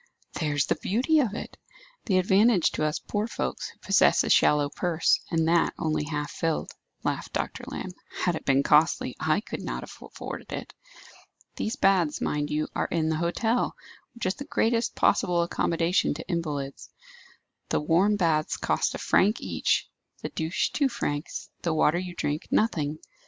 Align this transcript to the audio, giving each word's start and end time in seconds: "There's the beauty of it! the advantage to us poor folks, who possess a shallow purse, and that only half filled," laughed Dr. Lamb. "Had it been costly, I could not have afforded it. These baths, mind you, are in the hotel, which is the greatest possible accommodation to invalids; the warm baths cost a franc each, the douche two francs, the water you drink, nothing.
"There's 0.39 0.65
the 0.65 0.73
beauty 0.81 1.19
of 1.19 1.35
it! 1.35 1.57
the 2.05 2.17
advantage 2.17 2.71
to 2.71 2.83
us 2.83 2.97
poor 2.97 3.27
folks, 3.27 3.69
who 3.69 3.77
possess 3.81 4.23
a 4.23 4.31
shallow 4.31 4.67
purse, 4.71 5.19
and 5.29 5.47
that 5.47 5.75
only 5.77 6.05
half 6.05 6.31
filled," 6.31 6.71
laughed 7.03 7.33
Dr. 7.33 7.65
Lamb. 7.67 7.91
"Had 8.11 8.33
it 8.35 8.43
been 8.43 8.63
costly, 8.63 9.15
I 9.19 9.41
could 9.41 9.61
not 9.61 9.81
have 9.83 9.95
afforded 10.01 10.51
it. 10.53 10.73
These 11.55 11.75
baths, 11.75 12.19
mind 12.19 12.49
you, 12.49 12.67
are 12.73 12.87
in 12.87 13.09
the 13.09 13.17
hotel, 13.17 13.75
which 14.15 14.25
is 14.25 14.33
the 14.33 14.45
greatest 14.45 14.95
possible 14.95 15.43
accommodation 15.43 16.15
to 16.15 16.27
invalids; 16.27 16.89
the 17.69 17.79
warm 17.79 18.15
baths 18.15 18.57
cost 18.57 18.95
a 18.95 18.97
franc 18.97 19.39
each, 19.39 19.87
the 20.23 20.29
douche 20.29 20.71
two 20.71 20.89
francs, 20.89 21.51
the 21.61 21.75
water 21.75 21.99
you 21.99 22.15
drink, 22.15 22.47
nothing. 22.49 22.97